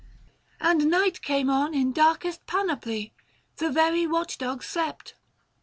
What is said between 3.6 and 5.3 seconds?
very watch dogs slept.